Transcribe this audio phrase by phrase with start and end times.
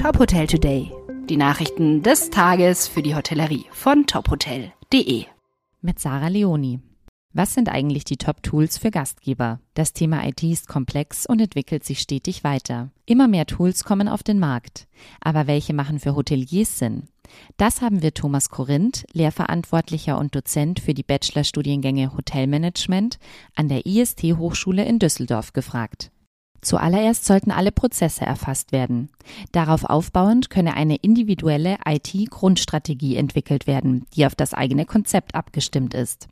[0.00, 0.90] Top Hotel Today.
[1.28, 5.26] Die Nachrichten des Tages für die Hotellerie von tophotel.de.
[5.82, 6.80] Mit Sarah Leoni.
[7.34, 9.60] Was sind eigentlich die Top-Tools für Gastgeber?
[9.74, 12.88] Das Thema IT ist komplex und entwickelt sich stetig weiter.
[13.04, 14.88] Immer mehr Tools kommen auf den Markt.
[15.20, 17.02] Aber welche machen für Hoteliers Sinn?
[17.58, 23.18] Das haben wir Thomas Korinth, Lehrverantwortlicher und Dozent für die Bachelorstudiengänge Hotelmanagement
[23.54, 26.10] an der IST Hochschule in Düsseldorf gefragt.
[26.62, 29.08] Zuallererst sollten alle Prozesse erfasst werden.
[29.52, 36.28] Darauf aufbauend könne eine individuelle IT-Grundstrategie entwickelt werden, die auf das eigene Konzept abgestimmt ist.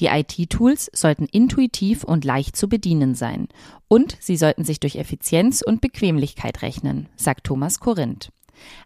[0.00, 3.48] Die IT-Tools sollten intuitiv und leicht zu bedienen sein
[3.88, 8.30] und sie sollten sich durch Effizienz und Bequemlichkeit rechnen, sagt Thomas Korinth.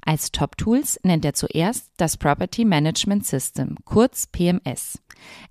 [0.04, 4.98] Als Top-Tools nennt er zuerst das Property Management System, kurz PMS.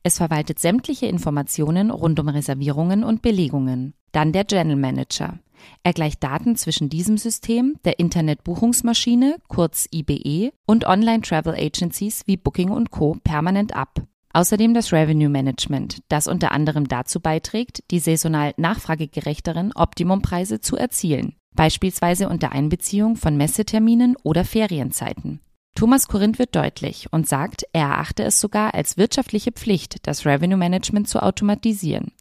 [0.04, 3.94] Es verwaltet sämtliche Informationen rund um Reservierungen und Belegungen.
[4.12, 5.40] Dann der General Manager.
[5.84, 12.70] Er gleicht Daten zwischen diesem System, der Internetbuchungsmaschine, kurz IBE, und Online-Travel Agencies wie Booking
[12.70, 13.18] und Co.
[13.24, 14.02] permanent ab.
[14.32, 21.36] Außerdem das Revenue Management, das unter anderem dazu beiträgt, die saisonal nachfragegerechteren Optimumpreise zu erzielen,
[21.56, 25.42] beispielsweise unter Einbeziehung von Messeterminen oder Ferienzeiten.
[25.76, 30.58] Thomas Korinth wird deutlich und sagt, er erachte es sogar als wirtschaftliche Pflicht, das Revenue
[30.58, 32.12] Management zu automatisieren.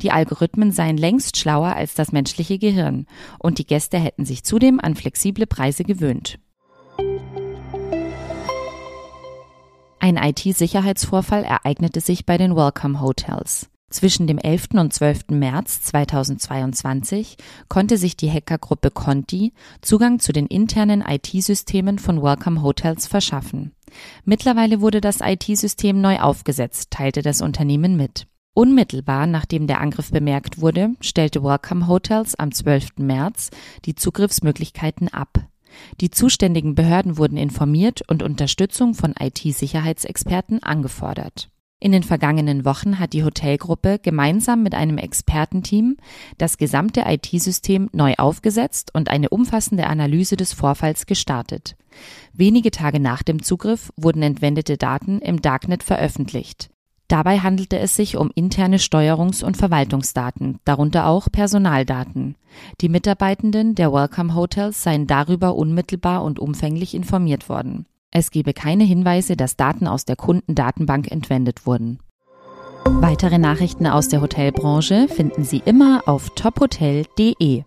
[0.00, 3.06] Die Algorithmen seien längst schlauer als das menschliche Gehirn
[3.38, 6.38] und die Gäste hätten sich zudem an flexible Preise gewöhnt.
[9.98, 13.68] Ein IT-Sicherheitsvorfall ereignete sich bei den Welcome Hotels.
[13.88, 14.70] Zwischen dem 11.
[14.74, 15.28] und 12.
[15.30, 17.36] März 2022
[17.68, 23.72] konnte sich die Hackergruppe Conti Zugang zu den internen IT-Systemen von Welcome Hotels verschaffen.
[24.24, 28.26] Mittlerweile wurde das IT-System neu aufgesetzt, teilte das Unternehmen mit.
[28.54, 32.98] Unmittelbar nachdem der Angriff bemerkt wurde, stellte Welcome Hotels am 12.
[32.98, 33.50] März
[33.84, 35.46] die Zugriffsmöglichkeiten ab.
[36.00, 41.50] Die zuständigen Behörden wurden informiert und Unterstützung von IT-Sicherheitsexperten angefordert.
[41.78, 45.98] In den vergangenen Wochen hat die Hotelgruppe gemeinsam mit einem Expertenteam
[46.38, 51.76] das gesamte IT-System neu aufgesetzt und eine umfassende Analyse des Vorfalls gestartet.
[52.32, 56.70] Wenige Tage nach dem Zugriff wurden entwendete Daten im Darknet veröffentlicht.
[57.08, 62.36] Dabei handelte es sich um interne Steuerungs- und Verwaltungsdaten, darunter auch Personaldaten.
[62.80, 67.86] Die Mitarbeitenden der Welcome Hotels seien darüber unmittelbar und umfänglich informiert worden.
[68.12, 71.98] Es gebe keine Hinweise, dass Daten aus der Kundendatenbank entwendet wurden.
[72.84, 77.64] Weitere Nachrichten aus der Hotelbranche finden Sie immer auf tophotel.de.